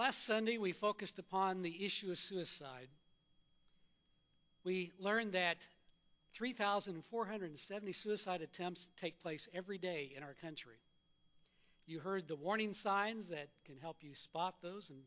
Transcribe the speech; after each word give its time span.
Last 0.00 0.24
Sunday, 0.24 0.56
we 0.56 0.72
focused 0.72 1.18
upon 1.18 1.60
the 1.60 1.84
issue 1.84 2.10
of 2.10 2.16
suicide. 2.16 2.88
We 4.64 4.92
learned 4.98 5.32
that 5.32 5.58
3,470 6.36 7.92
suicide 7.92 8.40
attempts 8.40 8.88
take 8.96 9.20
place 9.20 9.46
every 9.52 9.76
day 9.76 10.10
in 10.16 10.22
our 10.22 10.32
country. 10.40 10.78
You 11.86 12.00
heard 12.00 12.28
the 12.28 12.36
warning 12.36 12.72
signs 12.72 13.28
that 13.28 13.48
can 13.66 13.76
help 13.76 13.98
you 14.00 14.14
spot 14.14 14.54
those 14.62 14.88
and 14.88 15.00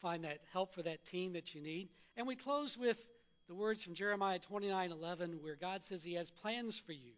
find 0.00 0.22
that 0.22 0.38
help 0.52 0.72
for 0.72 0.82
that 0.82 1.04
teen 1.04 1.32
that 1.32 1.52
you 1.56 1.60
need. 1.60 1.88
And 2.16 2.28
we 2.28 2.36
closed 2.36 2.78
with 2.78 3.04
the 3.48 3.56
words 3.56 3.82
from 3.82 3.94
Jeremiah 3.94 4.38
29:11 4.38 5.42
where 5.42 5.56
God 5.56 5.82
says 5.82 6.04
he 6.04 6.14
has 6.14 6.30
plans 6.30 6.78
for 6.78 6.92
you, 6.92 7.10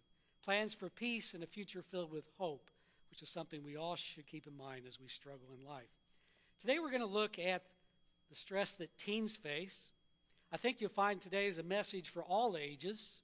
plans 0.43 0.73
for 0.73 0.89
peace 0.89 1.35
and 1.35 1.45
a 1.45 1.47
future 1.47 1.83
filled 1.83 2.11
with 2.11 2.25
hope, 2.39 2.71
which 3.11 3.21
is 3.21 3.29
something 3.29 3.63
we 3.63 3.77
all 3.77 3.97
should 3.97 4.27
keep 4.27 4.47
in 4.47 4.57
mind 4.57 4.87
as 4.87 4.99
we 4.99 5.09
struggle 5.09 5.53
in 5.53 5.67
life. 5.67 5.98
Today 6.61 6.81
we're 6.81 6.91
going 6.91 7.03
to 7.03 7.07
look 7.07 7.39
at 7.39 7.63
the 8.31 8.35
stress 8.35 8.75
that 8.75 8.91
teens 8.99 9.37
face. 9.37 9.91
I 10.51 10.57
think 10.57 10.81
you'll 10.81 10.91
find 10.91 11.21
today 11.21 11.47
is 11.47 11.59
a 11.59 11.63
message 11.63 12.09
for 12.09 12.25
all 12.25 12.57
ages. 12.57 13.21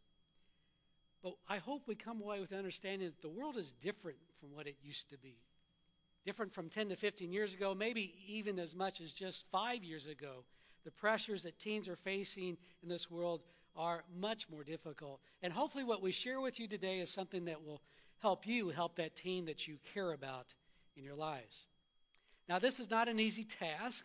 But 1.20 1.34
I 1.48 1.56
hope 1.56 1.82
we 1.88 1.96
come 1.96 2.20
away 2.20 2.38
with 2.38 2.52
understanding 2.52 3.08
that 3.08 3.22
the 3.22 3.28
world 3.28 3.56
is 3.56 3.72
different 3.72 4.18
from 4.38 4.54
what 4.54 4.68
it 4.68 4.76
used 4.84 5.10
to 5.10 5.18
be. 5.18 5.36
Different 6.24 6.54
from 6.54 6.68
10 6.68 6.90
to 6.90 6.96
15 6.96 7.32
years 7.32 7.54
ago, 7.54 7.74
maybe 7.74 8.14
even 8.28 8.60
as 8.60 8.72
much 8.72 9.00
as 9.00 9.12
just 9.12 9.44
five 9.50 9.82
years 9.82 10.06
ago. 10.06 10.44
The 10.84 10.92
pressures 10.92 11.42
that 11.42 11.58
teens 11.58 11.88
are 11.88 11.96
facing 11.96 12.56
in 12.84 12.88
this 12.88 13.10
world 13.10 13.40
are 13.74 14.04
much 14.16 14.48
more 14.48 14.62
difficult. 14.62 15.20
And 15.42 15.52
hopefully, 15.52 15.82
what 15.82 16.02
we 16.02 16.12
share 16.12 16.40
with 16.40 16.60
you 16.60 16.68
today 16.68 17.00
is 17.00 17.10
something 17.10 17.46
that 17.46 17.66
will 17.66 17.82
help 18.20 18.46
you 18.46 18.68
help 18.68 18.96
that 18.96 19.16
teen 19.16 19.46
that 19.46 19.66
you 19.66 19.78
care 19.92 20.12
about 20.12 20.46
in 20.96 21.02
your 21.02 21.16
lives. 21.16 21.66
Now, 22.48 22.58
this 22.58 22.80
is 22.80 22.90
not 22.90 23.08
an 23.08 23.18
easy 23.18 23.44
task, 23.44 24.04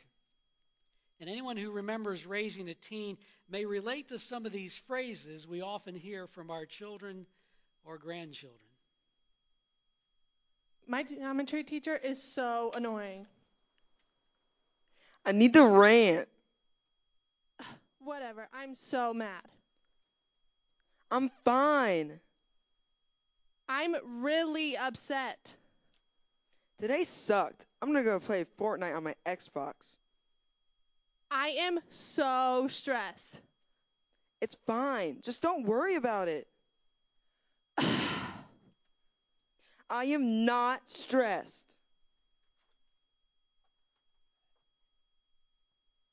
and 1.20 1.30
anyone 1.30 1.58
who 1.58 1.72
remembers 1.72 2.26
raising 2.26 2.70
a 2.70 2.74
teen 2.74 3.18
may 3.50 3.66
relate 3.66 4.10
to 4.10 4.20
some 4.20 4.46
of 4.46 4.52
these 4.52 4.78
phrases 4.78 5.48
we 5.48 5.62
often 5.62 5.96
hear 5.96 6.28
from 6.28 6.50
our 6.50 6.66
children 6.66 7.26
or 7.84 7.98
grandchildren. 7.98 8.60
My 10.88 11.04
geometry 11.04 11.64
teacher 11.64 11.96
is 11.96 12.22
so 12.22 12.72
annoying. 12.74 13.28
I 15.26 15.34
need 15.34 15.54
to 15.54 15.66
rant. 15.66 16.28
Whatever, 18.00 18.48
I'm 18.54 18.74
so 18.76 19.14
mad. 19.14 19.44
I'm 21.12 21.30
fine. 21.44 22.20
I'm 23.68 23.96
really 24.22 24.78
upset. 24.78 25.54
Today 26.80 27.04
sucked. 27.04 27.66
I'm 27.82 27.90
gonna 27.90 28.06
go 28.06 28.20
play 28.20 28.46
Fortnite 28.58 28.96
on 28.96 29.04
my 29.04 29.16
Xbox. 29.26 29.98
I 31.30 31.50
am 31.50 31.80
so 31.90 32.68
stressed. 32.70 33.42
It's 34.40 34.56
fine. 34.66 35.20
Just 35.22 35.42
don't 35.42 35.66
worry 35.66 35.96
about 35.96 36.30
it. 36.30 36.48
I 37.78 38.46
am 40.06 40.46
not 40.46 40.90
stressed. 40.90 41.68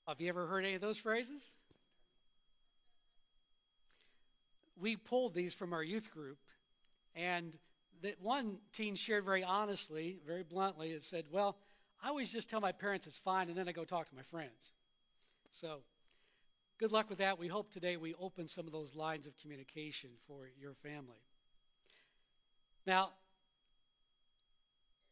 Have 0.08 0.20
you 0.20 0.28
ever 0.28 0.46
heard 0.46 0.64
any 0.64 0.74
of 0.74 0.80
those 0.80 0.98
phrases? 0.98 1.54
We 4.80 4.96
pulled 4.96 5.34
these 5.34 5.54
from 5.54 5.72
our 5.72 5.82
youth 5.82 6.10
group, 6.10 6.38
and 7.14 7.56
that 8.02 8.20
one 8.20 8.58
teen 8.72 8.94
shared 8.94 9.24
very 9.24 9.44
honestly, 9.44 10.18
very 10.26 10.42
bluntly, 10.42 10.92
and 10.92 11.02
said, 11.02 11.24
Well, 11.30 11.56
I 12.02 12.08
always 12.08 12.32
just 12.32 12.48
tell 12.48 12.60
my 12.60 12.72
parents 12.72 13.06
it's 13.06 13.18
fine, 13.18 13.48
and 13.48 13.56
then 13.56 13.68
I 13.68 13.72
go 13.72 13.84
talk 13.84 14.08
to 14.08 14.14
my 14.14 14.22
friends. 14.22 14.72
So, 15.50 15.78
good 16.78 16.92
luck 16.92 17.08
with 17.08 17.18
that. 17.18 17.38
We 17.38 17.48
hope 17.48 17.70
today 17.70 17.96
we 17.96 18.14
open 18.14 18.48
some 18.48 18.66
of 18.66 18.72
those 18.72 18.94
lines 18.94 19.26
of 19.26 19.36
communication 19.38 20.10
for 20.26 20.48
your 20.60 20.74
family. 20.74 21.22
Now, 22.86 23.10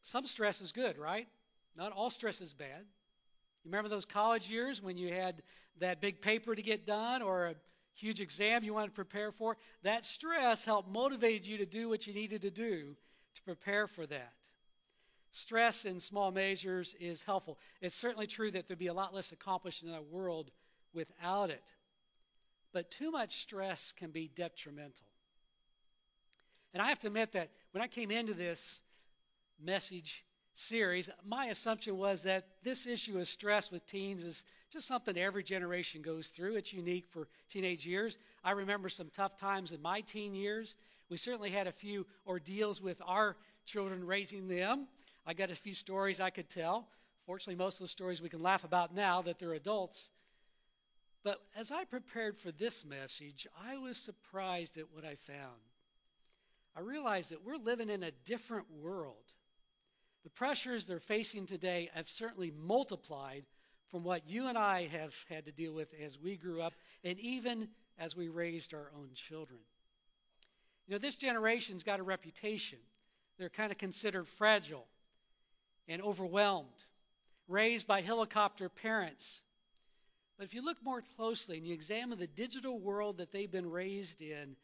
some 0.03 0.27
stress 0.27 0.61
is 0.61 0.73
good, 0.73 0.99
right? 0.99 1.27
Not 1.77 1.93
all 1.93 2.11
stress 2.11 2.41
is 2.41 2.53
bad. 2.53 2.85
You 3.65 3.71
remember 3.71 3.89
those 3.89 4.05
college 4.05 4.51
years 4.51 4.83
when 4.83 4.99
you 4.99 5.13
had 5.13 5.43
that 5.81 6.01
big 6.01 6.21
paper 6.21 6.55
to 6.55 6.63
get 6.63 6.87
done 6.87 7.23
or 7.23 7.47
a 7.47 7.55
huge 7.95 8.21
exam 8.21 8.65
you 8.65 8.75
wanted 8.75 8.89
to 8.89 8.95
prepare 8.95 9.33
for? 9.33 9.57
That 9.83 10.05
stress 10.05 10.65
helped 10.65 10.89
motivate 10.89 11.47
you 11.47 11.59
to 11.59 11.67
do 11.67 11.89
what 11.89 12.07
you 12.07 12.15
needed 12.15 12.43
to 12.43 12.51
do 12.51 12.97
to 13.35 13.43
prepare 13.43 13.87
for 13.87 14.07
that. 14.07 14.33
Stress 15.31 15.85
in 15.85 15.99
small 15.99 16.31
measures 16.31 16.95
is 17.01 17.23
helpful. 17.23 17.59
It's 17.81 17.95
certainly 17.95 18.29
true 18.29 18.51
that 18.53 18.69
there'd 18.69 18.79
be 18.79 18.87
a 18.87 18.95
lot 18.95 19.13
less 19.13 19.33
accomplished 19.33 19.83
in 19.83 19.91
our 19.93 20.03
world 20.03 20.51
without 20.93 21.51
it. 21.51 21.73
But 22.73 22.91
too 22.91 23.11
much 23.11 23.43
stress 23.43 23.93
can 23.93 24.11
be 24.11 24.31
detrimental. 24.35 25.07
And 26.73 26.83
I 26.83 26.89
have 26.89 26.99
to 27.01 27.07
admit 27.09 27.33
that 27.33 27.51
when 27.73 27.83
I 27.83 27.89
came 27.89 28.11
into 28.11 28.35
this 28.35 28.81
message 29.61 30.25
series, 30.55 31.11
my 31.25 31.47
assumption 31.47 31.97
was 31.97 32.23
that 32.25 32.47
this 32.63 32.87
issue 32.87 33.19
of 33.19 33.29
stress 33.29 33.71
with 33.71 33.87
teens 33.87 34.23
is 34.23 34.45
just 34.75 34.87
something 34.87 35.17
every 35.17 35.43
generation 35.43 36.03
goes 36.03 36.29
through. 36.29 36.57
It's 36.57 36.73
unique 36.73 37.07
for 37.07 37.29
teenage 37.49 37.87
years. 37.87 38.19
I 38.45 38.51
remember 38.51 38.89
some 38.89 39.09
tough 39.15 39.37
times 39.37 39.73
in 39.73 39.81
my 39.81 40.03
teen 40.03 40.35
years. 40.35 40.75
We 41.09 41.17
certainly 41.17 41.51
had 41.51 41.67
a 41.67 41.73
few 41.73 42.07
ordeals 42.27 42.83
with 42.83 43.01
our 43.07 43.37
children 43.65 44.05
raising 44.05 44.49
them. 44.49 44.87
I 45.27 45.33
got 45.33 45.51
a 45.51 45.55
few 45.55 45.75
stories 45.75 46.21
I 46.21 46.31
could 46.31 46.51
tell. 46.51 46.87
Fortunately, 47.25 47.55
most 47.55 47.77
of 47.77 47.85
the 47.85 47.89
stories 47.89 48.21
we 48.21 48.29
can 48.29 48.43
laugh 48.43 48.65
about 48.65 48.95
now 48.95 49.23
that 49.23 49.39
they're 49.39 49.55
adults. 49.55 50.11
But 51.23 51.41
as 51.57 51.71
I 51.71 51.85
prepared 51.85 52.37
for 52.39 52.53
this 52.53 52.85
message, 52.85 53.47
I 53.67 53.79
was 53.79 53.97
surprised 53.97 54.77
at 54.77 54.93
what 54.93 55.05
I 55.05 55.15
found. 55.15 55.63
I 56.77 56.81
realized 56.81 57.31
that 57.31 57.45
we're 57.45 57.57
living 57.57 57.89
in 57.89 58.03
a 58.03 58.11
different 58.27 58.67
world 58.83 59.25
the 60.25 60.31
pressures 60.31 60.87
they're 60.87 61.01
facing 61.01 61.45
today 61.45 61.91
have 61.95 62.09
certainly 62.09 62.51
multiplied 62.51 63.45
from 63.95 64.03
what 64.03 64.29
you 64.29 64.49
and 64.49 64.59
I 64.59 64.89
have 64.89 65.15
had 65.29 65.45
to 65.45 65.53
deal 65.53 65.73
with 65.73 65.87
as 66.05 66.19
we 66.19 66.35
grew 66.35 66.61
up 66.61 66.73
and 67.05 67.17
even 67.21 67.69
as 67.97 68.17
we 68.17 68.27
raised 68.27 68.75
our 68.75 68.91
own 68.99 69.11
children. 69.15 69.61
You 70.89 70.95
know, 70.95 70.99
this 70.99 71.15
generation's 71.15 71.85
got 71.85 72.01
a 72.01 72.03
reputation. 72.03 72.81
They're 73.39 73.51
kind 73.51 73.71
of 73.71 73.79
considered 73.79 74.27
fragile 74.27 74.85
and 75.87 76.03
overwhelmed, 76.03 76.67
raised 77.47 77.87
by 77.87 78.01
helicopter 78.01 78.69
parents. 78.69 79.45
But 80.39 80.47
if 80.47 80.55
you 80.55 80.65
look 80.65 80.79
more 80.83 81.05
closely 81.15 81.59
and 81.59 81.65
you 81.65 81.73
examine 81.73 82.19
the 82.19 82.27
digital 82.27 82.81
world 82.81 83.19
that 83.19 83.31
they've 83.31 83.49
been 83.49 83.71
raised 83.71 84.23
in, 84.23 84.57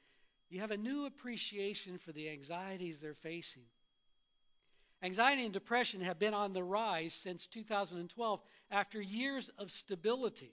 you 0.48 0.58
have 0.58 0.72
a 0.72 0.76
new 0.76 1.06
appreciation 1.06 1.98
for 1.98 2.10
the 2.10 2.30
anxieties 2.30 2.98
they're 2.98 3.14
facing. 3.14 3.62
Anxiety 5.02 5.44
and 5.44 5.52
depression 5.52 6.02
have 6.02 6.18
been 6.18 6.34
on 6.34 6.52
the 6.52 6.62
rise 6.62 7.14
since 7.14 7.46
2012 7.46 8.40
after 8.70 9.00
years 9.00 9.48
of 9.58 9.70
stability. 9.70 10.52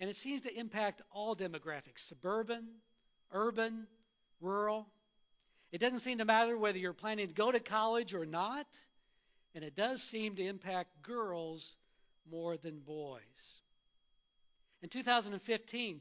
And 0.00 0.10
it 0.10 0.16
seems 0.16 0.42
to 0.42 0.58
impact 0.58 1.00
all 1.12 1.36
demographics 1.36 2.00
suburban, 2.00 2.66
urban, 3.30 3.86
rural. 4.40 4.88
It 5.70 5.78
doesn't 5.78 6.00
seem 6.00 6.18
to 6.18 6.24
matter 6.24 6.58
whether 6.58 6.78
you're 6.78 6.92
planning 6.92 7.28
to 7.28 7.34
go 7.34 7.52
to 7.52 7.60
college 7.60 8.14
or 8.14 8.26
not. 8.26 8.66
And 9.54 9.62
it 9.62 9.76
does 9.76 10.02
seem 10.02 10.34
to 10.36 10.44
impact 10.44 11.02
girls 11.02 11.76
more 12.28 12.56
than 12.56 12.80
boys. 12.80 13.60
In 14.82 14.88
2015, 14.88 16.00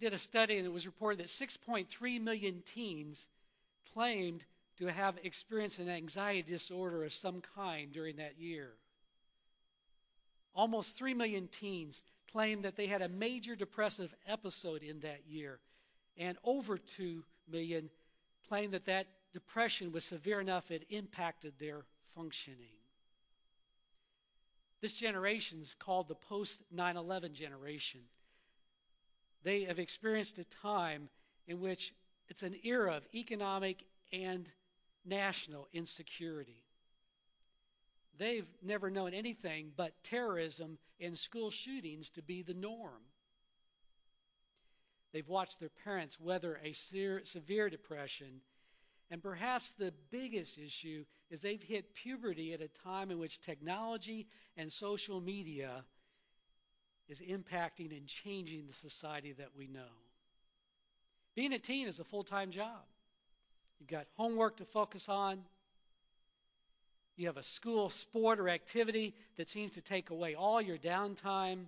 did 0.00 0.12
a 0.12 0.18
study 0.18 0.56
and 0.56 0.66
it 0.66 0.72
was 0.72 0.86
reported 0.86 1.18
that 1.18 1.26
6.3 1.26 2.20
million 2.20 2.62
teens 2.64 3.28
claimed 3.92 4.44
to 4.78 4.86
have 4.86 5.18
experienced 5.22 5.78
an 5.78 5.88
anxiety 5.88 6.42
disorder 6.42 7.04
of 7.04 7.12
some 7.12 7.42
kind 7.54 7.92
during 7.92 8.16
that 8.16 8.38
year. 8.38 8.70
Almost 10.54 10.96
3 10.96 11.14
million 11.14 11.48
teens 11.48 12.02
claimed 12.32 12.64
that 12.64 12.76
they 12.76 12.86
had 12.86 13.02
a 13.02 13.08
major 13.08 13.56
depressive 13.56 14.14
episode 14.26 14.82
in 14.82 15.00
that 15.00 15.26
year, 15.26 15.58
and 16.16 16.36
over 16.44 16.78
2 16.78 17.24
million 17.48 17.90
claimed 18.48 18.72
that 18.72 18.86
that 18.86 19.06
depression 19.32 19.92
was 19.92 20.04
severe 20.04 20.40
enough 20.40 20.70
it 20.70 20.86
impacted 20.90 21.52
their 21.58 21.82
functioning. 22.14 22.76
This 24.80 24.92
generation 24.92 25.60
is 25.60 25.74
called 25.78 26.08
the 26.08 26.14
post 26.14 26.60
9 26.70 26.96
11 26.96 27.34
generation. 27.34 28.00
They 29.42 29.64
have 29.64 29.78
experienced 29.78 30.38
a 30.38 30.44
time 30.62 31.08
in 31.46 31.60
which 31.60 31.94
it's 32.28 32.42
an 32.42 32.56
era 32.64 32.96
of 32.96 33.06
economic 33.14 33.84
and 34.12 34.50
national 35.06 35.68
insecurity. 35.72 36.62
They've 38.18 38.48
never 38.62 38.90
known 38.90 39.14
anything 39.14 39.72
but 39.76 39.92
terrorism 40.04 40.78
and 41.00 41.18
school 41.18 41.50
shootings 41.50 42.10
to 42.10 42.22
be 42.22 42.42
the 42.42 42.54
norm. 42.54 43.02
They've 45.12 45.28
watched 45.28 45.60
their 45.60 45.70
parents 45.84 46.20
weather 46.20 46.60
a 46.62 46.72
severe 46.72 47.70
depression, 47.70 48.40
And 49.10 49.22
perhaps 49.22 49.72
the 49.72 49.92
biggest 50.10 50.58
issue 50.58 51.04
is 51.30 51.40
they've 51.40 51.62
hit 51.62 51.94
puberty 51.94 52.52
at 52.54 52.60
a 52.60 52.68
time 52.68 53.10
in 53.10 53.18
which 53.18 53.40
technology 53.40 54.26
and 54.56 54.72
social 54.72 55.20
media 55.20 55.84
is 57.08 57.20
impacting 57.20 57.96
and 57.96 58.06
changing 58.06 58.66
the 58.66 58.72
society 58.72 59.32
that 59.34 59.54
we 59.56 59.68
know. 59.68 59.92
Being 61.36 61.52
a 61.52 61.58
teen 61.58 61.86
is 61.86 62.00
a 62.00 62.04
full 62.04 62.24
time 62.24 62.50
job. 62.50 62.82
You've 63.78 63.88
got 63.88 64.06
homework 64.16 64.56
to 64.58 64.64
focus 64.64 65.08
on. 65.08 65.42
You 67.16 67.28
have 67.28 67.36
a 67.36 67.42
school 67.42 67.88
sport 67.88 68.40
or 68.40 68.48
activity 68.48 69.14
that 69.36 69.48
seems 69.48 69.72
to 69.72 69.80
take 69.80 70.10
away 70.10 70.34
all 70.34 70.60
your 70.60 70.76
downtime. 70.76 71.66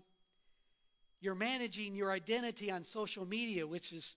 You're 1.20 1.34
managing 1.34 1.94
your 1.94 2.12
identity 2.12 2.70
on 2.70 2.84
social 2.84 3.26
media, 3.26 3.66
which 3.66 3.92
is 3.92 4.14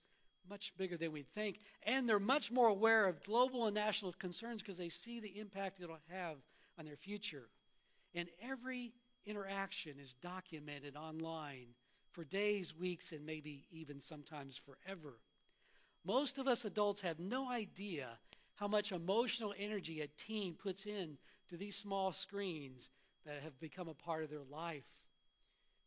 much 0.48 0.72
bigger 0.76 0.96
than 0.96 1.12
we'd 1.12 1.32
think. 1.34 1.58
And 1.84 2.08
they're 2.08 2.18
much 2.18 2.50
more 2.50 2.68
aware 2.68 3.06
of 3.06 3.22
global 3.24 3.66
and 3.66 3.74
national 3.74 4.12
concerns 4.12 4.62
because 4.62 4.76
they 4.76 4.88
see 4.90 5.20
the 5.20 5.38
impact 5.38 5.80
it'll 5.80 5.98
have 6.10 6.36
on 6.78 6.84
their 6.84 6.96
future. 6.96 7.48
And 8.14 8.28
every 8.42 8.92
interaction 9.24 9.98
is 9.98 10.14
documented 10.22 10.96
online 10.96 11.66
for 12.12 12.24
days, 12.24 12.76
weeks, 12.76 13.12
and 13.12 13.24
maybe 13.24 13.64
even 13.70 14.00
sometimes 14.00 14.58
forever. 14.58 15.14
Most 16.04 16.38
of 16.38 16.48
us 16.48 16.64
adults 16.64 17.00
have 17.02 17.18
no 17.18 17.48
idea 17.48 18.08
how 18.56 18.68
much 18.68 18.92
emotional 18.92 19.54
energy 19.56 20.00
a 20.00 20.08
teen 20.08 20.54
puts 20.54 20.86
in 20.86 21.16
to 21.48 21.56
these 21.56 21.76
small 21.76 22.12
screens 22.12 22.90
that 23.24 23.42
have 23.42 23.58
become 23.60 23.88
a 23.88 23.94
part 23.94 24.24
of 24.24 24.30
their 24.30 24.42
life. 24.50 24.84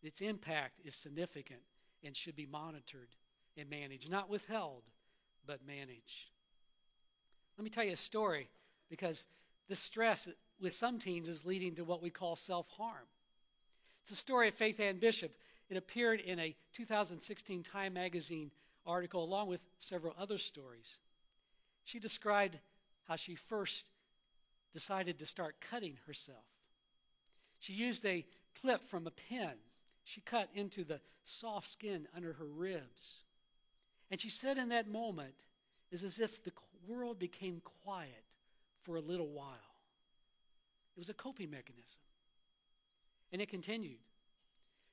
Its 0.01 0.21
impact 0.21 0.79
is 0.85 0.95
significant 0.95 1.61
and 2.03 2.15
should 2.15 2.35
be 2.35 2.45
monitored 2.45 3.09
and 3.57 3.69
managed, 3.69 4.09
not 4.09 4.29
withheld, 4.29 4.83
but 5.45 5.65
managed. 5.65 6.29
Let 7.57 7.63
me 7.63 7.69
tell 7.69 7.83
you 7.83 7.93
a 7.93 7.97
story 7.97 8.49
because 8.89 9.25
the 9.67 9.75
stress 9.75 10.27
with 10.59 10.73
some 10.73 10.99
teens 10.99 11.27
is 11.27 11.45
leading 11.45 11.75
to 11.75 11.83
what 11.83 12.01
we 12.01 12.09
call 12.09 12.35
self 12.35 12.69
harm. 12.69 13.07
It's 14.03 14.11
a 14.11 14.15
story 14.15 14.47
of 14.47 14.53
Faith 14.53 14.79
Ann 14.79 14.99
Bishop. 14.99 15.33
It 15.69 15.77
appeared 15.77 16.19
in 16.19 16.39
a 16.39 16.55
2016 16.73 17.63
Time 17.63 17.93
magazine 17.93 18.51
article 18.85 19.23
along 19.23 19.47
with 19.47 19.61
several 19.77 20.13
other 20.17 20.37
stories. 20.37 20.99
She 21.83 21.99
described 21.99 22.57
how 23.07 23.15
she 23.15 23.35
first 23.35 23.85
decided 24.73 25.19
to 25.19 25.25
start 25.25 25.55
cutting 25.69 25.97
herself. 26.07 26.43
She 27.59 27.73
used 27.73 28.05
a 28.05 28.25
clip 28.61 28.87
from 28.89 29.07
a 29.07 29.11
pen. 29.29 29.53
She 30.03 30.21
cut 30.21 30.49
into 30.53 30.83
the 30.83 30.99
soft 31.23 31.69
skin 31.69 32.07
under 32.15 32.33
her 32.33 32.45
ribs. 32.45 33.23
And 34.11 34.19
she 34.19 34.29
said 34.29 34.57
in 34.57 34.69
that 34.69 34.87
moment, 34.87 35.35
is 35.91 36.03
as 36.03 36.19
if 36.19 36.43
the 36.43 36.51
world 36.87 37.19
became 37.19 37.61
quiet 37.83 38.23
for 38.83 38.97
a 38.97 39.01
little 39.01 39.29
while. 39.29 39.75
It 40.95 40.99
was 40.99 41.09
a 41.09 41.13
coping 41.13 41.49
mechanism. 41.49 42.01
And 43.31 43.41
it 43.41 43.49
continued. 43.49 43.99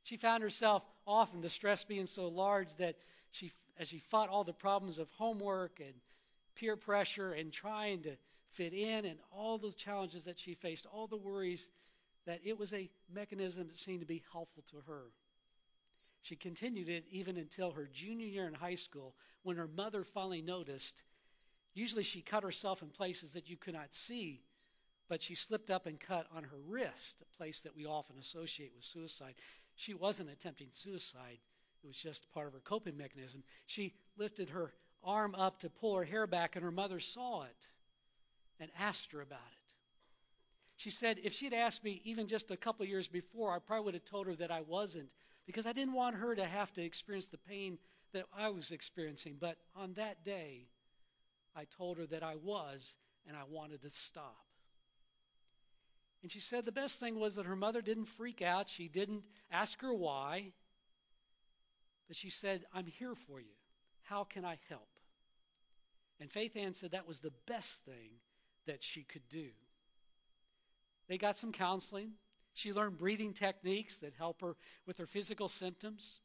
She 0.04 0.16
found 0.16 0.42
herself 0.42 0.82
often 1.06 1.40
the 1.40 1.48
stress 1.48 1.84
being 1.84 2.06
so 2.06 2.28
large 2.28 2.74
that 2.76 2.96
she, 3.30 3.52
as 3.78 3.88
she 3.88 3.98
fought 3.98 4.28
all 4.28 4.44
the 4.44 4.52
problems 4.52 4.98
of 4.98 5.08
homework 5.12 5.80
and 5.80 5.94
peer 6.54 6.76
pressure 6.76 7.32
and 7.32 7.52
trying 7.52 8.02
to 8.02 8.16
fit 8.50 8.72
in 8.72 9.04
and 9.04 9.18
all 9.30 9.58
those 9.58 9.76
challenges 9.76 10.24
that 10.24 10.38
she 10.38 10.54
faced, 10.54 10.86
all 10.86 11.06
the 11.06 11.16
worries, 11.16 11.70
that 12.26 12.40
it 12.44 12.58
was 12.58 12.72
a 12.72 12.90
mechanism 13.12 13.66
that 13.66 13.76
seemed 13.76 14.00
to 14.00 14.06
be 14.06 14.22
helpful 14.32 14.62
to 14.70 14.76
her. 14.86 15.04
She 16.20 16.36
continued 16.36 16.88
it 16.88 17.04
even 17.10 17.36
until 17.36 17.72
her 17.72 17.88
junior 17.92 18.26
year 18.26 18.46
in 18.46 18.54
high 18.54 18.76
school 18.76 19.14
when 19.42 19.56
her 19.56 19.66
mother 19.66 20.04
finally 20.04 20.42
noticed. 20.42 21.02
Usually 21.74 22.04
she 22.04 22.20
cut 22.20 22.44
herself 22.44 22.82
in 22.82 22.90
places 22.90 23.32
that 23.32 23.48
you 23.48 23.56
could 23.56 23.74
not 23.74 23.92
see, 23.92 24.42
but 25.08 25.22
she 25.22 25.34
slipped 25.34 25.70
up 25.70 25.86
and 25.86 25.98
cut 25.98 26.26
on 26.34 26.44
her 26.44 26.58
wrist, 26.68 27.22
a 27.22 27.36
place 27.38 27.62
that 27.62 27.74
we 27.74 27.86
often 27.86 28.18
associate 28.18 28.72
with 28.74 28.84
suicide. 28.84 29.34
She 29.74 29.94
wasn't 29.94 30.30
attempting 30.30 30.68
suicide, 30.70 31.38
it 31.82 31.86
was 31.86 31.96
just 31.96 32.30
part 32.32 32.46
of 32.46 32.52
her 32.52 32.60
coping 32.60 32.96
mechanism. 32.96 33.42
She 33.66 33.94
lifted 34.16 34.50
her 34.50 34.72
arm 35.02 35.34
up 35.34 35.60
to 35.60 35.70
pull 35.70 35.96
her 35.96 36.04
hair 36.04 36.26
back, 36.26 36.56
and 36.56 36.64
her 36.64 36.70
mother 36.70 37.00
saw 37.00 37.42
it 37.42 37.68
and 38.60 38.70
asked 38.78 39.12
her 39.12 39.20
about 39.20 39.38
it. 39.38 39.74
She 40.76 40.90
said 40.90 41.20
if 41.22 41.32
she'd 41.32 41.52
asked 41.52 41.84
me 41.84 42.00
even 42.04 42.26
just 42.26 42.50
a 42.50 42.56
couple 42.56 42.86
years 42.86 43.08
before, 43.08 43.54
I 43.54 43.58
probably 43.58 43.84
would 43.86 43.94
have 43.94 44.04
told 44.04 44.26
her 44.26 44.34
that 44.36 44.50
I 44.50 44.62
wasn't 44.62 45.12
because 45.46 45.66
I 45.66 45.72
didn't 45.72 45.94
want 45.94 46.16
her 46.16 46.34
to 46.34 46.44
have 46.44 46.72
to 46.74 46.82
experience 46.82 47.26
the 47.26 47.38
pain 47.38 47.78
that 48.12 48.24
I 48.36 48.50
was 48.50 48.70
experiencing. 48.70 49.36
But 49.40 49.56
on 49.74 49.94
that 49.94 50.24
day, 50.24 50.68
I 51.54 51.66
told 51.76 51.98
her 51.98 52.06
that 52.06 52.22
I 52.22 52.36
was 52.36 52.96
and 53.26 53.36
I 53.36 53.42
wanted 53.48 53.82
to 53.82 53.90
stop. 53.90 54.44
And 56.22 56.30
she 56.30 56.40
said 56.40 56.64
the 56.64 56.72
best 56.72 57.00
thing 57.00 57.18
was 57.18 57.34
that 57.34 57.46
her 57.46 57.56
mother 57.56 57.82
didn't 57.82 58.06
freak 58.06 58.42
out. 58.42 58.68
She 58.68 58.88
didn't 58.88 59.24
ask 59.50 59.80
her 59.80 59.92
why. 59.92 60.52
But 62.08 62.16
she 62.16 62.30
said, 62.30 62.64
I'm 62.74 62.86
here 62.86 63.14
for 63.26 63.40
you. 63.40 63.54
How 64.02 64.24
can 64.24 64.44
I 64.44 64.58
help? 64.68 64.88
And 66.20 66.30
Faith 66.30 66.56
Ann 66.56 66.74
said 66.74 66.92
that 66.92 67.08
was 67.08 67.20
the 67.20 67.32
best 67.46 67.84
thing 67.84 68.10
that 68.66 68.82
she 68.82 69.02
could 69.02 69.28
do. 69.30 69.48
They 71.08 71.18
got 71.18 71.36
some 71.36 71.52
counseling. 71.52 72.12
She 72.54 72.72
learned 72.72 72.98
breathing 72.98 73.32
techniques 73.32 73.98
that 73.98 74.14
help 74.14 74.40
her 74.42 74.56
with 74.86 74.98
her 74.98 75.06
physical 75.06 75.48
symptoms. 75.48 76.20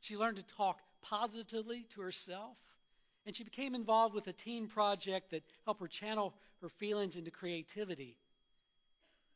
She 0.00 0.16
learned 0.16 0.36
to 0.36 0.54
talk 0.56 0.78
positively 1.02 1.86
to 1.94 2.02
herself. 2.02 2.56
And 3.24 3.36
she 3.36 3.44
became 3.44 3.74
involved 3.74 4.14
with 4.14 4.26
a 4.26 4.32
teen 4.32 4.66
project 4.66 5.30
that 5.30 5.44
helped 5.64 5.80
her 5.80 5.88
channel 5.88 6.34
her 6.60 6.68
feelings 6.68 7.16
into 7.16 7.30
creativity. 7.30 8.16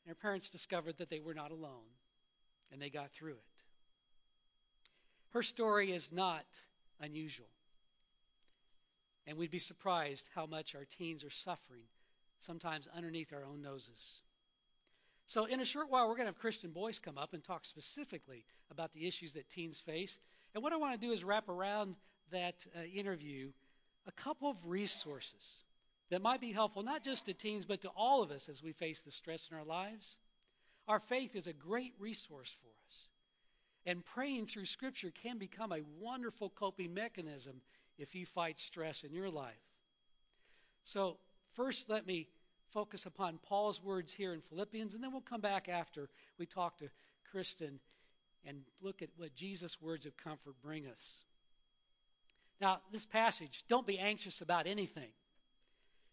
And 0.04 0.10
her 0.10 0.20
parents 0.20 0.50
discovered 0.50 0.98
that 0.98 1.10
they 1.10 1.20
were 1.20 1.34
not 1.34 1.50
alone, 1.50 1.90
and 2.72 2.80
they 2.80 2.90
got 2.90 3.12
through 3.12 3.34
it. 3.34 3.55
Her 5.36 5.42
story 5.42 5.92
is 5.92 6.10
not 6.10 6.46
unusual. 6.98 7.50
And 9.26 9.36
we'd 9.36 9.50
be 9.50 9.58
surprised 9.58 10.26
how 10.34 10.46
much 10.46 10.74
our 10.74 10.86
teens 10.96 11.24
are 11.24 11.30
suffering, 11.30 11.82
sometimes 12.38 12.88
underneath 12.96 13.34
our 13.34 13.44
own 13.44 13.60
noses. 13.60 14.22
So, 15.26 15.44
in 15.44 15.60
a 15.60 15.66
short 15.66 15.90
while, 15.90 16.08
we're 16.08 16.14
going 16.14 16.24
to 16.24 16.32
have 16.32 16.38
Kristen 16.38 16.70
Boyce 16.70 16.98
come 16.98 17.18
up 17.18 17.34
and 17.34 17.44
talk 17.44 17.66
specifically 17.66 18.46
about 18.70 18.94
the 18.94 19.06
issues 19.06 19.34
that 19.34 19.50
teens 19.50 19.78
face. 19.78 20.18
And 20.54 20.62
what 20.62 20.72
I 20.72 20.76
want 20.76 20.98
to 20.98 21.06
do 21.06 21.12
is 21.12 21.22
wrap 21.22 21.50
around 21.50 21.96
that 22.30 22.66
uh, 22.74 22.84
interview 22.84 23.50
a 24.06 24.12
couple 24.12 24.48
of 24.48 24.56
resources 24.64 25.64
that 26.08 26.22
might 26.22 26.40
be 26.40 26.50
helpful 26.50 26.82
not 26.82 27.02
just 27.02 27.26
to 27.26 27.34
teens, 27.34 27.66
but 27.66 27.82
to 27.82 27.90
all 27.90 28.22
of 28.22 28.30
us 28.30 28.48
as 28.48 28.62
we 28.62 28.72
face 28.72 29.02
the 29.02 29.12
stress 29.12 29.50
in 29.50 29.58
our 29.58 29.64
lives. 29.64 30.16
Our 30.88 31.00
faith 31.00 31.36
is 31.36 31.46
a 31.46 31.52
great 31.52 31.92
resource 31.98 32.56
for 32.62 32.70
us. 32.86 33.08
And 33.86 34.04
praying 34.04 34.46
through 34.46 34.64
Scripture 34.64 35.12
can 35.22 35.38
become 35.38 35.72
a 35.72 35.80
wonderful 36.00 36.50
coping 36.50 36.92
mechanism 36.92 37.60
if 37.98 38.14
you 38.14 38.26
fight 38.26 38.58
stress 38.58 39.04
in 39.04 39.12
your 39.12 39.30
life. 39.30 39.54
So, 40.82 41.18
first, 41.54 41.88
let 41.88 42.06
me 42.06 42.28
focus 42.72 43.06
upon 43.06 43.38
Paul's 43.38 43.82
words 43.82 44.12
here 44.12 44.34
in 44.34 44.40
Philippians, 44.40 44.94
and 44.94 45.02
then 45.02 45.12
we'll 45.12 45.20
come 45.20 45.40
back 45.40 45.68
after 45.68 46.08
we 46.38 46.46
talk 46.46 46.78
to 46.78 46.88
Kristen 47.30 47.78
and 48.44 48.58
look 48.80 49.02
at 49.02 49.08
what 49.16 49.34
Jesus' 49.34 49.80
words 49.80 50.04
of 50.04 50.16
comfort 50.16 50.54
bring 50.62 50.86
us. 50.86 51.24
Now, 52.60 52.80
this 52.92 53.04
passage, 53.04 53.64
don't 53.68 53.86
be 53.86 53.98
anxious 53.98 54.40
about 54.40 54.66
anything. 54.66 55.10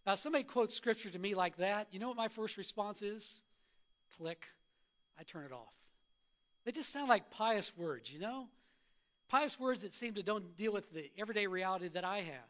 Now, 0.06 0.16
somebody 0.16 0.44
quotes 0.44 0.74
scripture 0.74 1.10
to 1.10 1.20
me 1.20 1.36
like 1.36 1.58
that. 1.58 1.88
You 1.92 2.00
know 2.00 2.10
what 2.10 2.18
my 2.18 2.28
first 2.28 2.58
response 2.58 3.02
is? 3.02 3.42
Click. 4.18 4.46
I 5.18 5.24
turn 5.24 5.46
it 5.46 5.52
off. 5.52 5.83
They 6.66 6.72
just 6.72 6.92
sound 6.92 7.10
like 7.10 7.30
pious 7.32 7.76
words, 7.78 8.12
you 8.12 8.20
know? 8.20 8.48
Pious 9.30 9.60
words 9.60 9.82
that 9.82 9.94
seem 9.94 10.14
to 10.16 10.24
don't 10.24 10.56
deal 10.56 10.72
with 10.72 10.92
the 10.94 11.10
everyday 11.18 11.48
reality 11.48 11.90
that 11.90 12.06
I 12.06 12.18
have. 12.18 12.50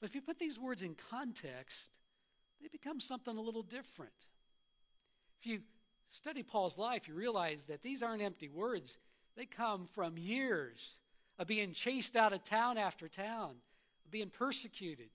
But 0.00 0.08
if 0.08 0.14
you 0.14 0.22
put 0.22 0.38
these 0.38 0.58
words 0.58 0.82
in 0.82 0.96
context, 1.10 1.90
they 2.62 2.68
become 2.68 3.00
something 3.00 3.36
a 3.36 3.40
little 3.40 3.62
different. 3.62 4.12
If 5.40 5.46
you 5.46 5.60
study 6.08 6.42
Paul's 6.42 6.78
life, 6.78 7.08
you 7.08 7.14
realize 7.14 7.64
that 7.64 7.82
these 7.82 8.02
aren't 8.02 8.22
empty 8.22 8.48
words. 8.48 8.98
They 9.36 9.46
come 9.46 9.88
from 9.94 10.16
years 10.16 10.98
of 11.38 11.46
being 11.46 11.72
chased 11.72 12.16
out 12.16 12.32
of 12.32 12.44
town 12.44 12.78
after 12.78 13.08
town, 13.08 13.50
of 14.04 14.10
being 14.10 14.30
persecuted, 14.30 15.08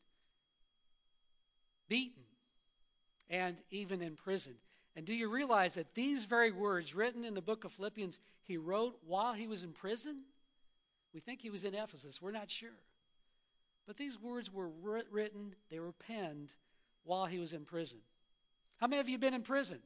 beaten, 1.87 2.23
and 3.29 3.57
even 3.71 4.01
imprisoned. 4.01 4.55
And 4.95 5.05
do 5.05 5.13
you 5.13 5.29
realize 5.29 5.73
that 5.75 5.93
these 5.93 6.23
very 6.25 6.51
words 6.51 6.95
written 6.95 7.25
in 7.25 7.33
the 7.33 7.41
book 7.41 7.63
of 7.65 7.73
Philippians 7.73 8.17
he 8.43 8.57
wrote 8.57 8.97
while 9.05 9.33
he 9.33 9.47
was 9.47 9.63
in 9.63 9.73
prison? 9.73 10.21
We 11.13 11.19
think 11.19 11.41
he 11.41 11.49
was 11.49 11.63
in 11.63 11.75
Ephesus. 11.75 12.21
We're 12.21 12.31
not 12.31 12.49
sure. 12.49 12.69
But 13.87 13.97
these 13.97 14.19
words 14.19 14.51
were 14.51 14.69
written, 15.11 15.53
they 15.69 15.79
were 15.79 15.91
penned 15.91 16.53
while 17.03 17.25
he 17.25 17.39
was 17.39 17.53
in 17.53 17.65
prison. 17.65 17.99
How 18.77 18.87
many 18.87 18.99
of 18.99 19.09
you 19.09 19.17
been 19.17 19.33
in 19.33 19.43
prison? 19.43 19.79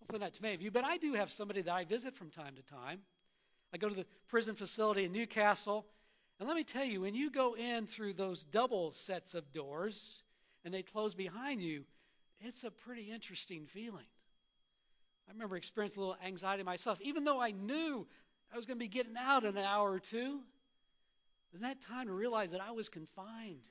Hopefully 0.00 0.20
not 0.20 0.34
too 0.34 0.42
many 0.42 0.54
of 0.54 0.62
you, 0.62 0.70
but 0.70 0.84
I 0.84 0.98
do 0.98 1.14
have 1.14 1.30
somebody 1.30 1.62
that 1.62 1.74
I 1.74 1.84
visit 1.84 2.14
from 2.14 2.30
time 2.30 2.54
to 2.56 2.62
time. 2.62 3.00
I 3.72 3.78
go 3.78 3.88
to 3.88 3.94
the 3.94 4.06
prison 4.28 4.54
facility 4.54 5.04
in 5.04 5.12
New 5.12 5.26
Castle, 5.26 5.86
And 6.38 6.48
let 6.48 6.56
me 6.56 6.64
tell 6.64 6.84
you, 6.84 7.00
when 7.00 7.14
you 7.14 7.30
go 7.30 7.54
in 7.54 7.86
through 7.86 8.14
those 8.14 8.44
double 8.44 8.92
sets 8.92 9.34
of 9.34 9.52
doors 9.52 10.22
and 10.64 10.72
they 10.72 10.82
close 10.82 11.14
behind 11.14 11.62
you, 11.62 11.84
it's 12.40 12.64
a 12.64 12.70
pretty 12.70 13.10
interesting 13.10 13.66
feeling. 13.66 14.06
I 15.28 15.32
remember 15.32 15.56
experiencing 15.56 16.02
a 16.02 16.06
little 16.06 16.22
anxiety 16.24 16.62
myself, 16.62 16.98
even 17.00 17.24
though 17.24 17.40
I 17.40 17.50
knew 17.50 18.06
I 18.52 18.56
was 18.56 18.66
going 18.66 18.78
to 18.78 18.84
be 18.84 18.88
getting 18.88 19.16
out 19.18 19.44
in 19.44 19.56
an 19.56 19.64
hour 19.64 19.90
or 19.90 19.98
two. 19.98 20.40
But 21.50 21.58
in 21.58 21.62
that 21.62 21.80
time 21.80 22.06
to 22.06 22.12
realize 22.12 22.52
that 22.52 22.60
I 22.60 22.72
was 22.72 22.88
confined. 22.88 23.68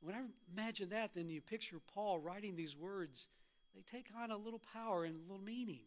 When 0.00 0.14
I 0.14 0.20
imagine 0.52 0.90
that, 0.90 1.10
then 1.14 1.28
you 1.28 1.40
picture 1.40 1.76
Paul 1.94 2.18
writing 2.18 2.56
these 2.56 2.74
words. 2.76 3.28
They 3.74 3.82
take 3.96 4.06
on 4.20 4.30
a 4.30 4.36
little 4.36 4.60
power 4.72 5.04
and 5.04 5.14
a 5.14 5.32
little 5.32 5.44
meaning. 5.44 5.80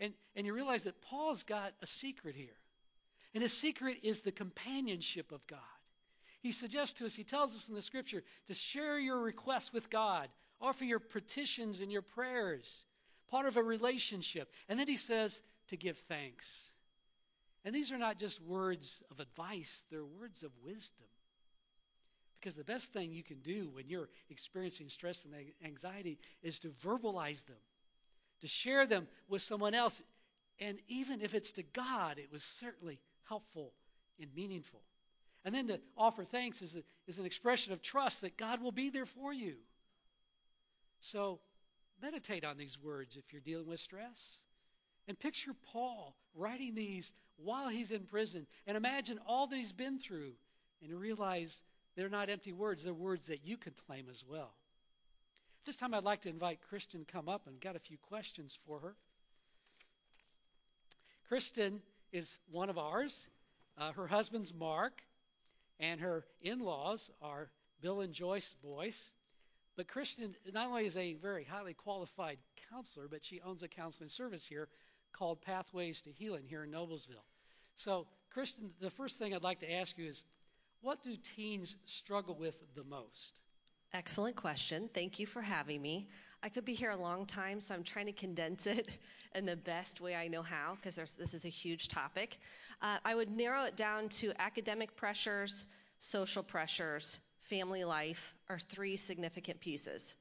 And, 0.00 0.12
and 0.36 0.46
you 0.46 0.52
realize 0.52 0.84
that 0.84 1.00
Paul's 1.02 1.42
got 1.42 1.72
a 1.82 1.86
secret 1.86 2.36
here. 2.36 2.56
And 3.32 3.42
his 3.42 3.52
secret 3.52 3.98
is 4.02 4.20
the 4.20 4.32
companionship 4.32 5.32
of 5.32 5.44
God. 5.46 5.58
He 6.44 6.52
suggests 6.52 6.98
to 6.98 7.06
us, 7.06 7.14
he 7.14 7.24
tells 7.24 7.56
us 7.56 7.70
in 7.70 7.74
the 7.74 7.80
scripture 7.80 8.22
to 8.48 8.54
share 8.54 8.98
your 8.98 9.18
requests 9.18 9.72
with 9.72 9.88
God, 9.88 10.28
offer 10.60 10.84
your 10.84 10.98
petitions 10.98 11.80
and 11.80 11.90
your 11.90 12.02
prayers, 12.02 12.84
part 13.30 13.46
of 13.46 13.56
a 13.56 13.62
relationship. 13.62 14.52
And 14.68 14.78
then 14.78 14.86
he 14.86 14.98
says 14.98 15.40
to 15.68 15.78
give 15.78 15.96
thanks. 16.00 16.74
And 17.64 17.74
these 17.74 17.92
are 17.92 17.98
not 17.98 18.18
just 18.18 18.42
words 18.42 19.02
of 19.10 19.20
advice, 19.20 19.86
they're 19.90 20.04
words 20.04 20.42
of 20.42 20.50
wisdom. 20.62 21.06
Because 22.38 22.56
the 22.56 22.62
best 22.62 22.92
thing 22.92 23.10
you 23.10 23.22
can 23.22 23.38
do 23.38 23.70
when 23.72 23.88
you're 23.88 24.10
experiencing 24.28 24.88
stress 24.90 25.24
and 25.24 25.34
anxiety 25.64 26.18
is 26.42 26.58
to 26.58 26.68
verbalize 26.84 27.42
them, 27.46 27.56
to 28.42 28.46
share 28.48 28.84
them 28.86 29.08
with 29.30 29.40
someone 29.40 29.72
else. 29.72 30.02
And 30.60 30.76
even 30.88 31.22
if 31.22 31.34
it's 31.34 31.52
to 31.52 31.62
God, 31.62 32.18
it 32.18 32.30
was 32.30 32.42
certainly 32.42 33.00
helpful 33.30 33.72
and 34.20 34.28
meaningful. 34.34 34.82
And 35.44 35.54
then 35.54 35.68
to 35.68 35.80
offer 35.96 36.24
thanks 36.24 36.62
is, 36.62 36.74
a, 36.74 36.82
is 37.06 37.18
an 37.18 37.26
expression 37.26 37.72
of 37.72 37.82
trust 37.82 38.22
that 38.22 38.36
God 38.36 38.62
will 38.62 38.72
be 38.72 38.90
there 38.90 39.06
for 39.06 39.32
you. 39.32 39.54
So 41.00 41.40
meditate 42.02 42.44
on 42.44 42.56
these 42.56 42.78
words 42.82 43.16
if 43.16 43.32
you're 43.32 43.42
dealing 43.42 43.66
with 43.66 43.80
stress. 43.80 44.38
And 45.06 45.18
picture 45.18 45.52
Paul 45.72 46.16
writing 46.34 46.74
these 46.74 47.12
while 47.36 47.68
he's 47.68 47.90
in 47.90 48.04
prison. 48.04 48.46
And 48.66 48.76
imagine 48.76 49.18
all 49.26 49.46
that 49.46 49.56
he's 49.56 49.72
been 49.72 49.98
through. 49.98 50.32
And 50.80 50.90
realize 50.98 51.62
they're 51.96 52.08
not 52.08 52.30
empty 52.30 52.52
words, 52.52 52.84
they're 52.84 52.94
words 52.94 53.26
that 53.26 53.44
you 53.44 53.56
can 53.56 53.72
claim 53.86 54.06
as 54.08 54.24
well. 54.26 54.52
This 55.64 55.76
time 55.76 55.94
I'd 55.94 56.04
like 56.04 56.22
to 56.22 56.28
invite 56.28 56.60
Kristen 56.68 57.04
to 57.04 57.12
come 57.12 57.28
up 57.28 57.46
and 57.46 57.58
got 57.60 57.76
a 57.76 57.78
few 57.78 57.96
questions 57.96 58.58
for 58.66 58.80
her. 58.80 58.94
Kristen 61.28 61.80
is 62.12 62.38
one 62.50 62.68
of 62.68 62.76
ours. 62.76 63.28
Uh, 63.78 63.92
her 63.92 64.06
husband's 64.06 64.52
Mark, 64.52 65.02
and 65.80 66.00
her 66.00 66.24
in 66.40 66.60
laws 66.60 67.10
are 67.20 67.50
Bill 67.80 68.00
and 68.00 68.12
Joyce 68.12 68.54
Boyce. 68.62 69.12
But 69.76 69.88
Kristen 69.88 70.36
not 70.52 70.68
only 70.68 70.86
is 70.86 70.96
a 70.96 71.14
very 71.14 71.44
highly 71.44 71.74
qualified 71.74 72.38
counselor, 72.70 73.08
but 73.08 73.24
she 73.24 73.40
owns 73.40 73.62
a 73.62 73.68
counseling 73.68 74.08
service 74.08 74.46
here 74.46 74.68
called 75.12 75.42
Pathways 75.42 76.02
to 76.02 76.10
Healing 76.12 76.44
here 76.46 76.64
in 76.64 76.70
Noblesville. 76.70 77.24
So, 77.74 78.06
Kristen, 78.30 78.70
the 78.80 78.90
first 78.90 79.18
thing 79.18 79.34
I'd 79.34 79.42
like 79.42 79.60
to 79.60 79.72
ask 79.72 79.98
you 79.98 80.06
is 80.06 80.24
what 80.80 81.02
do 81.02 81.16
teens 81.36 81.76
struggle 81.86 82.34
with 82.34 82.54
the 82.74 82.84
most? 82.84 83.40
Excellent 83.94 84.34
question. 84.34 84.90
Thank 84.92 85.20
you 85.20 85.26
for 85.26 85.40
having 85.40 85.80
me. 85.80 86.08
I 86.42 86.48
could 86.48 86.64
be 86.64 86.74
here 86.74 86.90
a 86.90 86.96
long 86.96 87.26
time, 87.26 87.60
so 87.60 87.76
I'm 87.76 87.84
trying 87.84 88.06
to 88.06 88.12
condense 88.12 88.66
it 88.66 88.88
in 89.36 89.46
the 89.46 89.54
best 89.54 90.00
way 90.00 90.16
I 90.16 90.26
know 90.26 90.42
how 90.42 90.74
because 90.74 90.96
this 91.16 91.32
is 91.32 91.44
a 91.44 91.48
huge 91.48 91.86
topic. 91.86 92.36
Uh, 92.82 92.98
I 93.04 93.14
would 93.14 93.30
narrow 93.30 93.62
it 93.62 93.76
down 93.76 94.08
to 94.20 94.32
academic 94.36 94.96
pressures, 94.96 95.64
social 96.00 96.42
pressures, 96.42 97.20
family 97.42 97.84
life 97.84 98.34
are 98.48 98.58
three 98.58 98.96
significant 98.96 99.60
pieces 99.60 100.16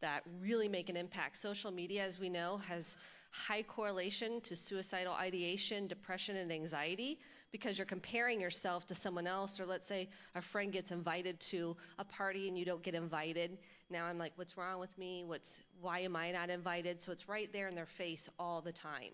that 0.00 0.22
really 0.40 0.68
make 0.68 0.88
an 0.88 0.96
impact. 0.96 1.36
Social 1.36 1.70
media, 1.70 2.04
as 2.04 2.18
we 2.18 2.30
know, 2.30 2.56
has 2.66 2.96
high 3.30 3.62
correlation 3.62 4.40
to 4.40 4.56
suicidal 4.56 5.12
ideation, 5.12 5.86
depression, 5.86 6.36
and 6.36 6.50
anxiety 6.50 7.18
because 7.52 7.78
you're 7.78 7.86
comparing 7.86 8.40
yourself 8.40 8.86
to 8.86 8.94
someone 8.94 9.26
else. 9.26 9.60
Or 9.60 9.66
let's 9.66 9.86
say 9.86 10.08
a 10.34 10.42
friend 10.42 10.72
gets 10.72 10.90
invited 10.90 11.40
to 11.40 11.76
a 11.98 12.04
party 12.04 12.48
and 12.48 12.58
you 12.58 12.64
don't 12.64 12.82
get 12.82 12.94
invited. 12.94 13.58
Now 13.90 14.04
I'm 14.04 14.18
like, 14.18 14.32
what's 14.36 14.56
wrong 14.56 14.78
with 14.80 14.96
me? 14.98 15.24
What's 15.24 15.60
why 15.80 16.00
am 16.00 16.16
I 16.16 16.32
not 16.32 16.50
invited? 16.50 17.00
So 17.00 17.12
it's 17.12 17.28
right 17.28 17.50
there 17.52 17.68
in 17.68 17.74
their 17.74 17.86
face 17.86 18.28
all 18.38 18.60
the 18.60 18.72
time. 18.72 19.12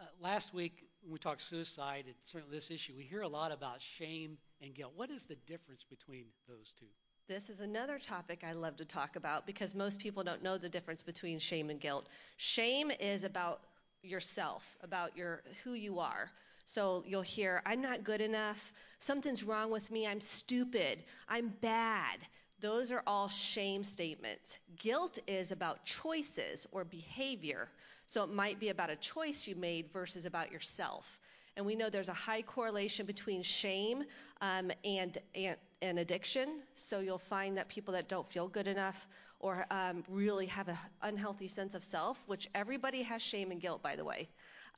Uh, 0.00 0.04
last 0.20 0.54
week 0.54 0.84
when 1.02 1.12
we 1.12 1.18
talked 1.18 1.42
suicide 1.42 2.04
and 2.06 2.14
certainly 2.22 2.54
this 2.54 2.70
issue, 2.70 2.92
we 2.96 3.04
hear 3.04 3.22
a 3.22 3.28
lot 3.28 3.52
about 3.52 3.80
shame 3.80 4.38
and 4.60 4.74
guilt. 4.74 4.92
What 4.96 5.10
is 5.10 5.24
the 5.24 5.36
difference 5.46 5.84
between 5.88 6.26
those 6.48 6.72
two? 6.78 6.86
This 7.28 7.50
is 7.50 7.60
another 7.60 7.98
topic 7.98 8.42
I 8.44 8.52
love 8.52 8.76
to 8.76 8.84
talk 8.84 9.16
about 9.16 9.46
because 9.46 9.74
most 9.74 9.98
people 9.98 10.22
don't 10.22 10.42
know 10.42 10.58
the 10.58 10.68
difference 10.68 11.02
between 11.02 11.38
shame 11.38 11.70
and 11.70 11.80
guilt. 11.80 12.08
Shame 12.36 12.90
is 12.90 13.24
about 13.24 13.60
yourself, 14.02 14.64
about 14.82 15.16
your 15.16 15.42
who 15.64 15.74
you 15.74 16.00
are. 16.00 16.30
So 16.64 17.04
you'll 17.06 17.22
hear, 17.22 17.62
I'm 17.66 17.80
not 17.80 18.04
good 18.04 18.20
enough, 18.20 18.72
something's 18.98 19.44
wrong 19.44 19.70
with 19.70 19.90
me, 19.90 20.06
I'm 20.06 20.20
stupid, 20.20 21.04
I'm 21.28 21.48
bad. 21.60 22.18
Those 22.60 22.92
are 22.92 23.02
all 23.06 23.28
shame 23.28 23.82
statements. 23.82 24.58
Guilt 24.78 25.18
is 25.26 25.50
about 25.50 25.84
choices 25.84 26.66
or 26.70 26.84
behavior. 26.84 27.68
So 28.06 28.22
it 28.22 28.30
might 28.30 28.60
be 28.60 28.68
about 28.68 28.88
a 28.90 28.96
choice 28.96 29.48
you 29.48 29.56
made 29.56 29.92
versus 29.92 30.26
about 30.26 30.52
yourself. 30.52 31.18
And 31.56 31.66
we 31.66 31.74
know 31.74 31.90
there's 31.90 32.08
a 32.08 32.14
high 32.14 32.42
correlation 32.42 33.04
between 33.04 33.42
shame 33.42 34.04
um, 34.40 34.70
and, 34.84 35.18
and, 35.34 35.56
and 35.82 35.98
addiction. 35.98 36.60
So 36.76 37.00
you'll 37.00 37.18
find 37.18 37.56
that 37.58 37.68
people 37.68 37.92
that 37.94 38.08
don't 38.08 38.30
feel 38.30 38.48
good 38.48 38.68
enough 38.68 39.06
or 39.40 39.66
um, 39.70 40.04
really 40.08 40.46
have 40.46 40.68
an 40.68 40.78
unhealthy 41.02 41.48
sense 41.48 41.74
of 41.74 41.82
self, 41.82 42.22
which 42.26 42.48
everybody 42.54 43.02
has 43.02 43.20
shame 43.20 43.50
and 43.50 43.60
guilt, 43.60 43.82
by 43.82 43.96
the 43.96 44.04
way, 44.04 44.28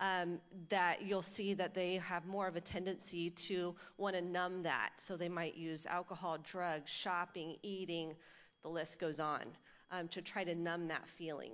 um, 0.00 0.38
that 0.68 1.02
you'll 1.02 1.22
see 1.22 1.54
that 1.54 1.74
they 1.74 1.96
have 1.96 2.26
more 2.26 2.46
of 2.46 2.56
a 2.56 2.60
tendency 2.60 3.30
to 3.30 3.74
want 3.96 4.16
to 4.16 4.22
numb 4.22 4.62
that. 4.64 4.90
So 4.96 5.16
they 5.16 5.28
might 5.28 5.56
use 5.56 5.86
alcohol, 5.86 6.38
drugs, 6.42 6.90
shopping, 6.90 7.56
eating, 7.62 8.14
the 8.62 8.68
list 8.68 8.98
goes 8.98 9.20
on, 9.20 9.42
um, 9.90 10.08
to 10.08 10.22
try 10.22 10.44
to 10.44 10.54
numb 10.54 10.88
that 10.88 11.06
feeling. 11.06 11.52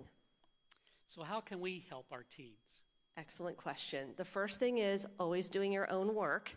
So, 1.06 1.23
how 1.23 1.40
can 1.40 1.61
we 1.61 1.85
help 1.88 2.06
our 2.12 2.25
teens? 2.30 2.85
Excellent 3.16 3.56
question. 3.56 4.11
The 4.16 4.25
first 4.25 4.61
thing 4.61 4.78
is 4.78 5.06
always 5.18 5.49
doing 5.49 5.73
your 5.73 5.90
own 5.90 6.14
work. 6.14 6.50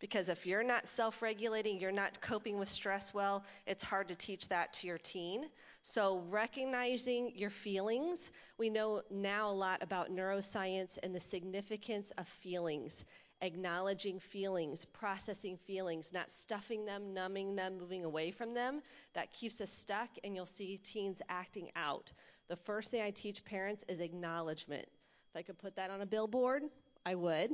Because 0.00 0.30
if 0.30 0.46
you're 0.46 0.64
not 0.64 0.88
self 0.88 1.20
regulating, 1.20 1.78
you're 1.78 1.92
not 1.92 2.20
coping 2.22 2.58
with 2.58 2.68
stress 2.68 3.12
well, 3.12 3.44
it's 3.66 3.84
hard 3.84 4.08
to 4.08 4.14
teach 4.14 4.48
that 4.48 4.72
to 4.74 4.86
your 4.86 4.98
teen. 4.98 5.44
So, 5.82 6.24
recognizing 6.30 7.32
your 7.36 7.50
feelings, 7.50 8.32
we 8.58 8.70
know 8.70 9.02
now 9.10 9.50
a 9.50 9.52
lot 9.52 9.82
about 9.82 10.10
neuroscience 10.10 10.98
and 11.02 11.14
the 11.14 11.20
significance 11.20 12.12
of 12.18 12.26
feelings. 12.26 13.04
Acknowledging 13.42 14.20
feelings, 14.20 14.84
processing 14.84 15.56
feelings, 15.56 16.12
not 16.12 16.30
stuffing 16.30 16.84
them, 16.84 17.14
numbing 17.14 17.56
them, 17.56 17.78
moving 17.78 18.04
away 18.04 18.30
from 18.30 18.52
them. 18.52 18.82
That 19.14 19.32
keeps 19.32 19.60
us 19.62 19.70
stuck, 19.70 20.10
and 20.24 20.34
you'll 20.34 20.44
see 20.44 20.78
teens 20.78 21.22
acting 21.28 21.70
out. 21.76 22.12
The 22.48 22.56
first 22.56 22.90
thing 22.90 23.00
I 23.02 23.10
teach 23.10 23.44
parents 23.44 23.84
is 23.88 24.00
acknowledgement. 24.00 24.86
If 25.32 25.38
I 25.38 25.42
could 25.42 25.58
put 25.58 25.76
that 25.76 25.90
on 25.90 26.02
a 26.02 26.06
billboard, 26.06 26.64
I 27.06 27.14
would. 27.14 27.52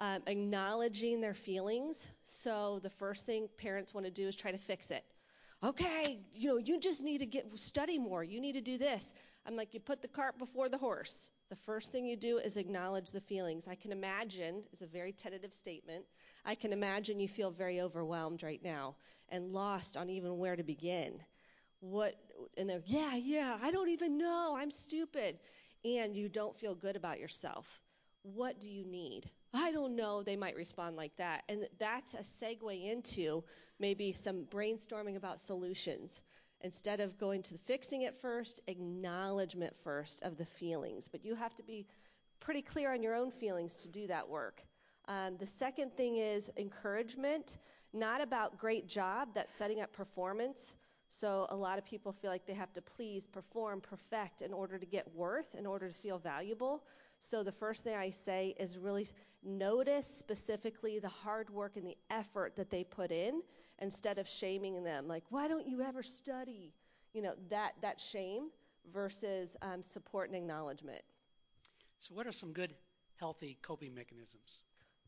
Um, 0.00 0.22
acknowledging 0.26 1.20
their 1.20 1.34
feelings. 1.34 2.08
So 2.24 2.80
the 2.82 2.90
first 2.90 3.26
thing 3.26 3.48
parents 3.58 3.94
want 3.94 4.06
to 4.06 4.10
do 4.10 4.26
is 4.26 4.34
try 4.34 4.50
to 4.50 4.58
fix 4.58 4.90
it. 4.90 5.04
Okay, 5.62 6.18
you 6.34 6.48
know, 6.48 6.56
you 6.56 6.80
just 6.80 7.02
need 7.02 7.18
to 7.18 7.26
get 7.26 7.46
study 7.58 7.98
more. 7.98 8.24
You 8.24 8.40
need 8.40 8.52
to 8.52 8.60
do 8.60 8.76
this. 8.76 9.14
I'm 9.46 9.56
like, 9.56 9.72
you 9.72 9.80
put 9.80 10.02
the 10.02 10.08
cart 10.08 10.36
before 10.38 10.68
the 10.68 10.78
horse. 10.78 11.30
The 11.48 11.56
first 11.56 11.92
thing 11.92 12.06
you 12.06 12.16
do 12.16 12.38
is 12.38 12.56
acknowledge 12.56 13.12
the 13.12 13.20
feelings. 13.20 13.68
I 13.68 13.76
can 13.76 13.92
imagine, 13.92 14.64
is 14.72 14.82
a 14.82 14.86
very 14.86 15.12
tentative 15.12 15.52
statement. 15.54 16.04
I 16.44 16.54
can 16.54 16.72
imagine 16.72 17.20
you 17.20 17.28
feel 17.28 17.50
very 17.50 17.80
overwhelmed 17.80 18.42
right 18.42 18.62
now 18.62 18.96
and 19.28 19.52
lost 19.52 19.96
on 19.96 20.10
even 20.10 20.38
where 20.38 20.56
to 20.56 20.64
begin. 20.64 21.20
What 21.80 22.16
and 22.56 22.68
they're, 22.68 22.82
yeah, 22.84 23.14
yeah, 23.14 23.56
I 23.62 23.70
don't 23.70 23.90
even 23.90 24.18
know. 24.18 24.56
I'm 24.58 24.70
stupid 24.70 25.38
and 25.84 26.16
you 26.16 26.28
don't 26.28 26.58
feel 26.58 26.74
good 26.74 26.96
about 26.96 27.20
yourself. 27.20 27.80
What 28.24 28.58
do 28.58 28.70
you 28.70 28.86
need? 28.86 29.30
I 29.52 29.70
don't 29.70 29.96
know. 29.96 30.22
They 30.22 30.34
might 30.34 30.56
respond 30.56 30.96
like 30.96 31.14
that. 31.18 31.44
And 31.48 31.68
that's 31.78 32.14
a 32.14 32.18
segue 32.18 32.90
into 32.90 33.44
maybe 33.78 34.12
some 34.12 34.46
brainstorming 34.46 35.16
about 35.16 35.40
solutions. 35.40 36.22
Instead 36.62 37.00
of 37.00 37.18
going 37.18 37.42
to 37.42 37.52
the 37.52 37.58
fixing 37.66 38.02
it 38.02 38.20
first, 38.22 38.60
acknowledgement 38.66 39.74
first 39.84 40.22
of 40.22 40.38
the 40.38 40.46
feelings. 40.46 41.06
But 41.06 41.22
you 41.22 41.34
have 41.34 41.54
to 41.56 41.62
be 41.62 41.86
pretty 42.40 42.62
clear 42.62 42.92
on 42.92 43.02
your 43.02 43.14
own 43.14 43.30
feelings 43.30 43.76
to 43.76 43.88
do 43.88 44.06
that 44.06 44.28
work. 44.28 44.62
Um, 45.06 45.36
the 45.38 45.46
second 45.46 45.94
thing 45.94 46.16
is 46.16 46.50
encouragement, 46.56 47.58
not 47.92 48.22
about 48.22 48.56
great 48.58 48.88
job, 48.88 49.28
that's 49.34 49.52
setting 49.52 49.82
up 49.82 49.92
performance. 49.92 50.76
So 51.14 51.46
a 51.50 51.54
lot 51.54 51.78
of 51.78 51.84
people 51.84 52.10
feel 52.10 52.32
like 52.32 52.44
they 52.44 52.54
have 52.54 52.72
to 52.72 52.82
please, 52.82 53.28
perform, 53.28 53.80
perfect 53.80 54.42
in 54.42 54.52
order 54.52 54.78
to 54.78 54.84
get 54.84 55.06
worth, 55.14 55.54
in 55.54 55.64
order 55.64 55.86
to 55.86 55.94
feel 55.94 56.18
valuable. 56.18 56.82
So 57.20 57.44
the 57.44 57.52
first 57.52 57.84
thing 57.84 57.94
I 57.94 58.10
say 58.10 58.56
is 58.58 58.76
really 58.78 59.06
notice 59.44 60.08
specifically 60.08 60.98
the 60.98 61.08
hard 61.08 61.50
work 61.50 61.76
and 61.76 61.86
the 61.86 61.96
effort 62.10 62.56
that 62.56 62.68
they 62.68 62.82
put 62.82 63.12
in 63.12 63.42
instead 63.78 64.18
of 64.18 64.28
shaming 64.28 64.82
them 64.82 65.06
like 65.06 65.22
why 65.30 65.46
don't 65.46 65.68
you 65.68 65.82
ever 65.82 66.02
study? 66.02 66.72
You 67.12 67.22
know, 67.22 67.34
that 67.48 67.74
that 67.80 68.00
shame 68.00 68.48
versus 68.92 69.56
um, 69.62 69.84
support 69.84 70.30
and 70.30 70.36
acknowledgement. 70.36 71.02
So, 72.00 72.12
what 72.12 72.26
are 72.26 72.32
some 72.32 72.52
good, 72.52 72.74
healthy 73.20 73.56
coping 73.62 73.94
mechanisms? 73.94 74.62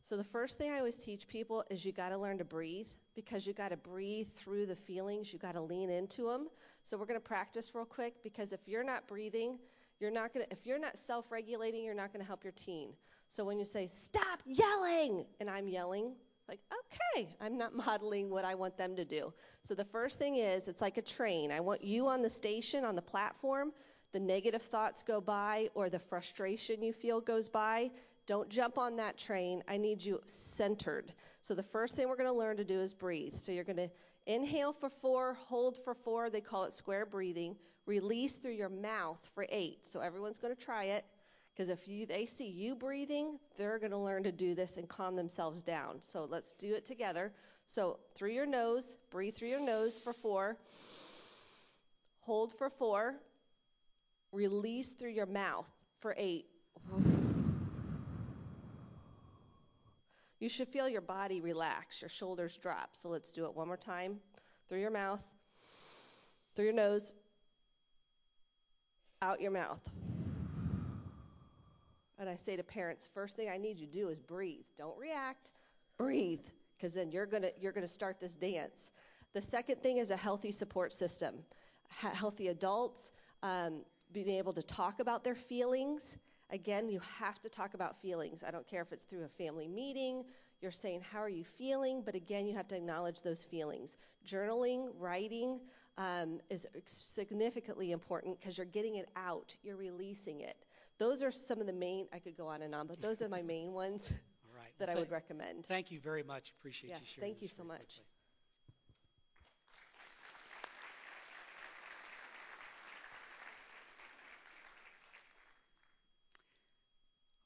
So 0.07 0.15
the 0.15 0.23
first 0.23 0.57
thing 0.57 0.71
I 0.71 0.77
always 0.77 0.97
teach 0.97 1.27
people 1.27 1.65
is 1.69 1.83
you 1.83 1.91
got 1.91 2.09
to 2.09 2.17
learn 2.17 2.37
to 2.37 2.45
breathe 2.45 2.87
because 3.13 3.45
you 3.45 3.51
got 3.51 3.69
to 3.69 3.75
breathe 3.75 4.29
through 4.35 4.65
the 4.65 4.75
feelings. 4.75 5.33
You 5.33 5.39
got 5.39 5.55
to 5.55 5.61
lean 5.61 5.89
into 5.89 6.27
them. 6.27 6.47
So 6.85 6.97
we're 6.97 7.07
going 7.07 7.19
to 7.19 7.27
practice 7.27 7.75
real 7.75 7.83
quick 7.83 8.13
because 8.23 8.53
if 8.53 8.61
you're 8.67 8.85
not 8.85 9.05
breathing, 9.05 9.59
you're 9.99 10.09
not 10.09 10.33
going 10.33 10.45
to 10.45 10.51
if 10.53 10.65
you're 10.65 10.79
not 10.79 10.97
self-regulating, 10.97 11.83
you're 11.83 11.93
not 11.93 12.13
going 12.13 12.21
to 12.21 12.25
help 12.25 12.45
your 12.45 12.53
teen. 12.53 12.91
So 13.27 13.43
when 13.43 13.59
you 13.59 13.65
say 13.65 13.87
stop 13.87 14.39
yelling 14.45 15.25
and 15.41 15.49
I'm 15.49 15.67
yelling, 15.67 16.13
like 16.47 16.61
okay, 16.71 17.35
I'm 17.41 17.57
not 17.57 17.75
modeling 17.85 18.29
what 18.29 18.45
I 18.45 18.55
want 18.55 18.77
them 18.77 18.95
to 18.95 19.03
do. 19.03 19.33
So 19.63 19.75
the 19.75 19.83
first 19.83 20.19
thing 20.19 20.37
is 20.37 20.69
it's 20.69 20.79
like 20.79 20.97
a 20.97 21.01
train. 21.01 21.51
I 21.51 21.59
want 21.59 21.83
you 21.83 22.07
on 22.07 22.21
the 22.21 22.29
station 22.29 22.85
on 22.85 22.95
the 22.95 23.01
platform 23.01 23.73
the 24.13 24.19
negative 24.19 24.61
thoughts 24.61 25.03
go 25.03 25.19
by 25.19 25.69
or 25.75 25.89
the 25.89 25.99
frustration 25.99 26.81
you 26.81 26.93
feel 26.93 27.19
goes 27.19 27.49
by, 27.49 27.91
don't 28.27 28.49
jump 28.49 28.77
on 28.77 28.97
that 28.97 29.17
train. 29.17 29.63
I 29.67 29.77
need 29.77 30.03
you 30.03 30.21
centered. 30.25 31.11
So 31.41 31.55
the 31.55 31.63
first 31.63 31.95
thing 31.95 32.09
we're 32.09 32.17
going 32.17 32.29
to 32.29 32.37
learn 32.37 32.57
to 32.57 32.65
do 32.65 32.81
is 32.81 32.93
breathe. 32.93 33.35
So 33.37 33.53
you're 33.53 33.63
going 33.63 33.77
to 33.77 33.89
inhale 34.25 34.73
for 34.73 34.89
four, 34.89 35.33
hold 35.47 35.77
for 35.85 35.93
four. 35.93 36.29
They 36.29 36.41
call 36.41 36.65
it 36.65 36.73
square 36.73 37.05
breathing. 37.05 37.55
Release 37.85 38.35
through 38.37 38.51
your 38.51 38.69
mouth 38.69 39.17
for 39.33 39.45
eight. 39.49 39.85
So 39.85 40.01
everyone's 40.01 40.37
going 40.37 40.53
to 40.53 40.61
try 40.61 40.85
it. 40.85 41.05
Because 41.55 41.69
if 41.69 41.87
you, 41.87 42.05
they 42.05 42.25
see 42.25 42.49
you 42.49 42.75
breathing, 42.75 43.39
they're 43.57 43.79
going 43.79 43.91
to 43.91 43.97
learn 43.97 44.23
to 44.23 44.31
do 44.31 44.53
this 44.53 44.77
and 44.77 44.87
calm 44.87 45.15
themselves 45.15 45.63
down. 45.63 46.01
So 46.01 46.27
let's 46.29 46.53
do 46.53 46.75
it 46.75 46.85
together. 46.85 47.31
So 47.65 47.97
through 48.13 48.31
your 48.31 48.45
nose, 48.45 48.97
breathe 49.09 49.35
through 49.35 49.49
your 49.49 49.65
nose 49.65 49.97
for 49.97 50.13
four. 50.13 50.57
Hold 52.21 52.53
for 52.57 52.69
four. 52.69 53.15
Release 54.33 54.91
through 54.91 55.11
your 55.11 55.25
mouth 55.25 55.67
for 56.01 56.13
eight. 56.17 56.45
You 60.39 60.49
should 60.49 60.67
feel 60.67 60.87
your 60.87 61.01
body 61.01 61.41
relax, 61.41 62.01
your 62.01 62.09
shoulders 62.09 62.57
drop. 62.57 62.89
So 62.93 63.09
let's 63.09 63.31
do 63.31 63.45
it 63.45 63.55
one 63.55 63.67
more 63.67 63.77
time. 63.77 64.19
Through 64.69 64.81
your 64.81 64.91
mouth, 64.91 65.21
through 66.55 66.65
your 66.65 66.73
nose, 66.73 67.13
out 69.21 69.41
your 69.41 69.51
mouth. 69.51 69.79
And 72.19 72.27
I 72.29 72.35
say 72.35 72.55
to 72.55 72.63
parents, 72.63 73.07
first 73.13 73.35
thing 73.35 73.49
I 73.49 73.57
need 73.57 73.79
you 73.79 73.87
to 73.87 73.93
do 73.93 74.09
is 74.09 74.19
breathe. 74.19 74.65
Don't 74.77 74.97
react, 74.97 75.51
breathe, 75.97 76.41
because 76.75 76.93
then 76.93 77.11
you're 77.11 77.25
gonna 77.25 77.51
you're 77.59 77.71
gonna 77.71 77.87
start 77.87 78.19
this 78.19 78.35
dance. 78.35 78.91
The 79.33 79.41
second 79.41 79.81
thing 79.81 79.97
is 79.97 80.09
a 80.09 80.17
healthy 80.17 80.51
support 80.51 80.93
system. 80.93 81.35
healthy 81.89 82.47
adults, 82.49 83.11
um, 83.43 83.81
being 84.11 84.29
able 84.29 84.53
to 84.53 84.63
talk 84.63 84.99
about 84.99 85.23
their 85.23 85.35
feelings, 85.35 86.17
Again, 86.49 86.89
you 86.89 86.99
have 87.19 87.39
to 87.41 87.49
talk 87.49 87.73
about 87.73 88.01
feelings. 88.01 88.43
I 88.45 88.51
don't 88.51 88.67
care 88.67 88.81
if 88.81 88.91
it's 88.91 89.05
through 89.05 89.25
a 89.25 89.29
family 89.29 89.67
meeting, 89.67 90.23
you're 90.61 90.71
saying, 90.71 91.01
How 91.01 91.19
are 91.19 91.29
you 91.29 91.43
feeling? 91.43 92.01
But 92.05 92.15
again, 92.15 92.47
you 92.47 92.55
have 92.55 92.67
to 92.69 92.75
acknowledge 92.75 93.21
those 93.21 93.43
feelings. 93.43 93.97
Journaling, 94.25 94.89
writing 94.97 95.59
um, 95.97 96.39
is 96.49 96.65
significantly 96.85 97.91
important 97.91 98.39
because 98.39 98.57
you're 98.57 98.65
getting 98.65 98.95
it 98.95 99.09
out, 99.15 99.55
you're 99.63 99.75
releasing 99.75 100.41
it. 100.41 100.55
Those 100.97 101.21
are 101.21 101.31
some 101.31 101.59
of 101.59 101.67
the 101.67 101.73
main, 101.73 102.07
I 102.11 102.19
could 102.19 102.37
go 102.37 102.47
on 102.47 102.61
and 102.63 102.73
on, 102.73 102.87
but 102.87 103.01
those 103.01 103.21
are 103.21 103.29
my 103.29 103.43
main 103.43 103.73
ones 103.73 104.11
right. 104.55 104.65
that 104.79 104.87
well, 104.87 104.97
I 104.97 104.99
would 104.99 105.11
recommend. 105.11 105.65
Thank 105.65 105.91
you 105.91 105.99
very 105.99 106.23
much. 106.23 106.53
Appreciate 106.59 106.89
yes, 106.89 107.01
you 107.01 107.05
sharing 107.05 107.29
Yes. 107.29 107.39
Thank 107.39 107.41
you 107.43 107.55
so 107.55 107.63
much. 107.63 107.77
Quickly. 107.77 108.16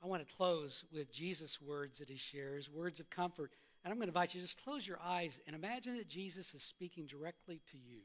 I 0.03 0.07
want 0.07 0.27
to 0.27 0.35
close 0.35 0.83
with 0.91 1.11
Jesus' 1.11 1.61
words 1.61 1.99
that 1.99 2.09
he 2.09 2.17
shares, 2.17 2.69
words 2.69 2.99
of 2.99 3.09
comfort. 3.09 3.51
And 3.83 3.91
I'm 3.91 3.97
going 3.97 4.07
to 4.07 4.11
invite 4.11 4.33
you 4.33 4.41
to 4.41 4.47
just 4.47 4.63
close 4.63 4.85
your 4.85 4.99
eyes 5.03 5.39
and 5.45 5.55
imagine 5.55 5.97
that 5.97 6.07
Jesus 6.07 6.53
is 6.53 6.63
speaking 6.63 7.05
directly 7.05 7.61
to 7.71 7.77
you. 7.77 8.01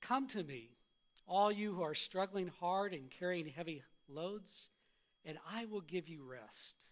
Come 0.00 0.28
to 0.28 0.42
me, 0.42 0.70
all 1.26 1.50
you 1.50 1.74
who 1.74 1.82
are 1.82 1.94
struggling 1.94 2.50
hard 2.60 2.92
and 2.92 3.10
carrying 3.18 3.46
heavy 3.48 3.82
loads, 4.08 4.68
and 5.24 5.38
I 5.52 5.64
will 5.64 5.80
give 5.80 6.08
you 6.08 6.22
rest. 6.22 6.86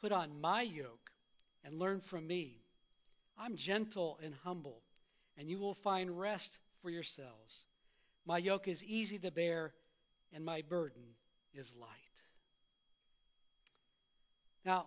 Put 0.00 0.12
on 0.12 0.40
my 0.40 0.62
yoke 0.62 1.10
and 1.64 1.78
learn 1.78 2.00
from 2.00 2.26
me. 2.26 2.62
I'm 3.38 3.56
gentle 3.56 4.18
and 4.22 4.34
humble, 4.44 4.80
and 5.36 5.48
you 5.48 5.58
will 5.58 5.74
find 5.74 6.18
rest 6.18 6.58
for 6.80 6.90
yourselves. 6.90 7.66
My 8.26 8.38
yoke 8.38 8.68
is 8.68 8.84
easy 8.84 9.18
to 9.18 9.30
bear, 9.30 9.72
and 10.32 10.44
my 10.44 10.62
burden 10.62 11.02
is 11.52 11.74
light. 11.78 12.13
Now, 14.64 14.86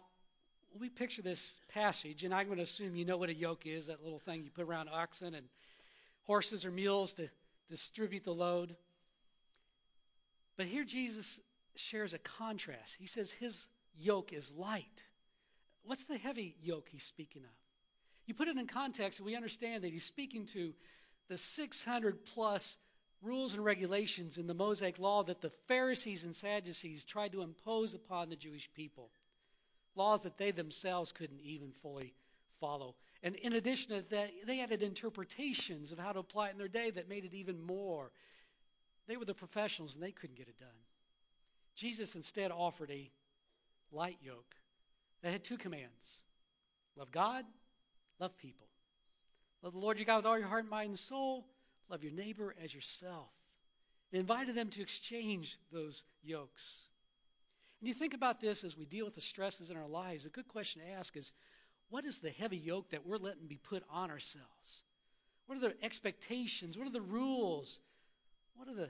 we 0.79 0.89
picture 0.89 1.21
this 1.21 1.59
passage, 1.73 2.23
and 2.23 2.33
I'm 2.33 2.47
going 2.47 2.57
to 2.57 2.63
assume 2.63 2.95
you 2.95 3.05
know 3.05 3.17
what 3.17 3.29
a 3.29 3.33
yoke 3.33 3.65
is 3.65 3.87
that 3.87 4.03
little 4.03 4.19
thing 4.19 4.43
you 4.43 4.49
put 4.49 4.65
around 4.65 4.89
oxen 4.89 5.35
and 5.35 5.47
horses 6.23 6.65
or 6.65 6.71
mules 6.71 7.13
to 7.13 7.29
distribute 7.67 8.23
the 8.23 8.33
load. 8.33 8.75
But 10.57 10.65
here 10.65 10.83
Jesus 10.83 11.39
shares 11.75 12.13
a 12.13 12.19
contrast. 12.19 12.95
He 12.99 13.05
says 13.05 13.31
his 13.31 13.67
yoke 13.97 14.33
is 14.33 14.51
light. 14.51 15.03
What's 15.83 16.05
the 16.05 16.17
heavy 16.17 16.55
yoke 16.61 16.89
he's 16.91 17.03
speaking 17.03 17.43
of? 17.43 17.51
You 18.25 18.33
put 18.33 18.47
it 18.47 18.57
in 18.57 18.67
context, 18.67 19.19
and 19.19 19.25
we 19.25 19.35
understand 19.35 19.83
that 19.83 19.91
he's 19.91 20.03
speaking 20.03 20.47
to 20.47 20.73
the 21.29 21.37
600 21.37 22.25
plus 22.33 22.77
rules 23.21 23.53
and 23.53 23.63
regulations 23.63 24.37
in 24.37 24.47
the 24.47 24.53
Mosaic 24.53 24.99
law 24.99 25.23
that 25.23 25.41
the 25.41 25.51
Pharisees 25.67 26.23
and 26.23 26.35
Sadducees 26.35 27.03
tried 27.03 27.31
to 27.31 27.41
impose 27.41 27.93
upon 27.93 28.29
the 28.29 28.35
Jewish 28.35 28.69
people 28.73 29.11
laws 29.97 30.21
that 30.21 30.38
they 30.38 30.51
themselves 30.51 31.12
couldn't 31.12 31.41
even 31.41 31.71
fully 31.81 32.13
follow. 32.60 32.95
And 33.23 33.36
in 33.36 33.53
addition 33.53 33.89
to 33.95 34.10
that, 34.10 34.31
they 34.45 34.62
added 34.62 34.83
interpretations 34.83 35.91
of 35.91 35.99
how 35.99 36.13
to 36.13 36.19
apply 36.19 36.49
it 36.49 36.51
in 36.51 36.57
their 36.57 36.67
day 36.67 36.91
that 36.91 37.10
made 37.10 37.25
it 37.25 37.33
even 37.33 37.62
more. 37.62 38.12
They 39.07 39.17
were 39.17 39.25
the 39.25 39.33
professionals 39.33 39.95
and 39.95 40.03
they 40.03 40.12
couldn't 40.12 40.38
get 40.38 40.47
it 40.47 40.60
done. 40.60 40.69
Jesus 41.75 42.15
instead 42.15 42.51
offered 42.51 42.91
a 42.91 43.10
light 43.91 44.17
yoke 44.21 44.55
that 45.21 45.31
had 45.31 45.43
two 45.43 45.57
commands 45.57 46.19
love 46.95 47.12
God, 47.12 47.45
love 48.19 48.38
people. 48.38 48.67
Love 49.63 49.73
the 49.73 49.79
Lord 49.79 49.97
your 49.97 50.05
God 50.05 50.17
with 50.17 50.25
all 50.25 50.38
your 50.38 50.47
heart, 50.47 50.69
mind, 50.69 50.89
and 50.89 50.99
soul. 50.99 51.45
Love 51.89 52.03
your 52.03 52.12
neighbor 52.12 52.55
as 52.63 52.73
yourself. 52.73 53.29
He 54.12 54.17
invited 54.17 54.55
them 54.55 54.69
to 54.69 54.81
exchange 54.81 55.57
those 55.71 56.03
yokes. 56.23 56.87
And 57.79 57.87
you 57.87 57.93
think 57.93 58.13
about 58.13 58.39
this 58.39 58.63
as 58.63 58.77
we 58.77 58.85
deal 58.85 59.05
with 59.05 59.15
the 59.15 59.21
stresses 59.21 59.69
in 59.69 59.77
our 59.77 59.87
lives, 59.87 60.25
a 60.25 60.29
good 60.29 60.47
question 60.47 60.81
to 60.81 60.89
ask 60.89 61.15
is 61.15 61.31
what 61.89 62.05
is 62.05 62.19
the 62.19 62.31
heavy 62.31 62.57
yoke 62.57 62.89
that 62.91 63.05
we're 63.05 63.17
letting 63.17 63.47
be 63.47 63.57
put 63.57 63.83
on 63.89 64.09
ourselves? 64.09 64.83
What 65.45 65.57
are 65.57 65.61
the 65.61 65.75
expectations? 65.83 66.77
What 66.77 66.87
are 66.87 66.91
the 66.91 67.01
rules? 67.01 67.79
What 68.55 68.67
are 68.67 68.73
the 68.73 68.89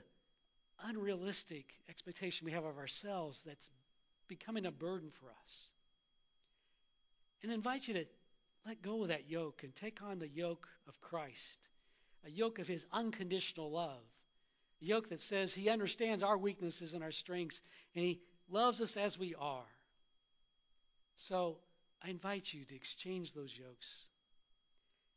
unrealistic 0.84 1.66
expectations 1.88 2.42
we 2.42 2.52
have 2.52 2.64
of 2.64 2.78
ourselves 2.78 3.42
that's 3.44 3.70
becoming 4.26 4.66
a 4.66 4.72
burden 4.72 5.10
for 5.10 5.26
us? 5.26 5.64
And 7.42 7.52
I 7.52 7.54
invite 7.54 7.86
you 7.86 7.94
to 7.94 8.06
let 8.66 8.82
go 8.82 9.02
of 9.02 9.08
that 9.08 9.30
yoke 9.30 9.62
and 9.62 9.74
take 9.74 10.02
on 10.02 10.18
the 10.18 10.28
yoke 10.28 10.66
of 10.88 11.00
Christ, 11.00 11.68
a 12.26 12.30
yoke 12.30 12.58
of 12.58 12.66
his 12.66 12.84
unconditional 12.92 13.70
love, 13.70 14.02
a 14.82 14.84
yoke 14.84 15.10
that 15.10 15.20
says 15.20 15.54
he 15.54 15.70
understands 15.70 16.22
our 16.22 16.36
weaknesses 16.36 16.94
and 16.94 17.04
our 17.04 17.12
strengths, 17.12 17.60
and 17.94 18.04
he 18.04 18.20
loves 18.50 18.80
us 18.80 18.96
as 18.96 19.18
we 19.18 19.34
are. 19.34 19.66
So 21.16 21.58
I 22.02 22.10
invite 22.10 22.52
you 22.52 22.64
to 22.64 22.74
exchange 22.74 23.32
those 23.32 23.56
yokes. 23.56 24.08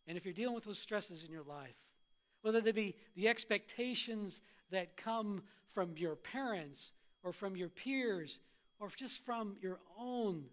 And 0.08 0.18
if 0.18 0.26
you're 0.26 0.34
dealing 0.34 0.56
with 0.56 0.66
those 0.66 0.80
stresses 0.80 1.26
in 1.26 1.32
your 1.32 1.44
life, 1.44 1.76
whether 2.42 2.62
they 2.62 2.72
be 2.72 2.96
the 3.16 3.28
expectations 3.30 4.42
that 4.72 4.98
come 4.98 5.44
from 5.74 5.96
your 5.96 6.16
parents 6.16 6.92
or 7.24 7.34
from 7.34 7.56
your 7.56 7.70
peers 7.70 8.40
or 8.80 8.90
just 8.96 9.24
from 9.26 9.56
your 9.62 9.80
own 9.98 10.44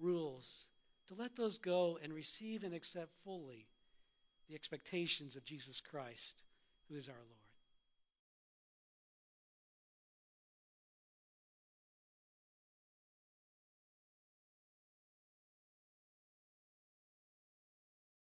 rules, 0.00 0.66
to 1.08 1.14
let 1.14 1.36
those 1.36 1.58
go 1.58 1.98
and 2.02 2.12
receive 2.12 2.64
and 2.64 2.74
accept 2.74 3.12
fully 3.24 3.66
the 4.48 4.54
expectations 4.54 5.36
of 5.36 5.44
Jesus 5.44 5.80
Christ, 5.80 6.42
who 6.88 6.96
is 6.96 7.08
our 7.08 7.14
Lord. 7.14 7.41